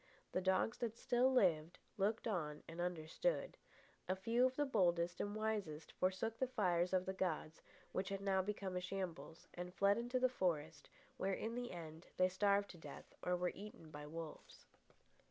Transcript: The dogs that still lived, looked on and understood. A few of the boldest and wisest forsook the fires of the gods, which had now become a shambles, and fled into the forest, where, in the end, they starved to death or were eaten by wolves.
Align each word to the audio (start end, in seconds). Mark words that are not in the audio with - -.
The 0.31 0.41
dogs 0.41 0.79
that 0.79 0.97
still 0.97 1.31
lived, 1.31 1.77
looked 1.95 2.27
on 2.27 2.63
and 2.67 2.81
understood. 2.81 3.55
A 4.09 4.15
few 4.15 4.47
of 4.47 4.55
the 4.55 4.65
boldest 4.65 5.21
and 5.21 5.35
wisest 5.35 5.91
forsook 5.91 6.39
the 6.39 6.47
fires 6.47 6.91
of 6.91 7.05
the 7.05 7.13
gods, 7.13 7.61
which 7.91 8.09
had 8.09 8.19
now 8.21 8.41
become 8.41 8.75
a 8.75 8.81
shambles, 8.81 9.47
and 9.53 9.71
fled 9.75 9.99
into 9.99 10.19
the 10.19 10.27
forest, 10.27 10.89
where, 11.17 11.33
in 11.35 11.53
the 11.53 11.69
end, 11.71 12.07
they 12.17 12.29
starved 12.29 12.71
to 12.71 12.79
death 12.79 13.13
or 13.21 13.35
were 13.35 13.51
eaten 13.53 13.91
by 13.91 14.07
wolves. 14.07 14.65